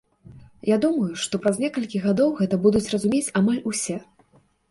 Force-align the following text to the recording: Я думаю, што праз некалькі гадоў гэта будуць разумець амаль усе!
Я 0.69 0.77
думаю, 0.85 1.09
што 1.25 1.39
праз 1.43 1.59
некалькі 1.65 2.01
гадоў 2.07 2.33
гэта 2.41 2.55
будуць 2.65 2.83
разумець 2.97 3.33
амаль 3.43 3.61
усе! 3.73 3.97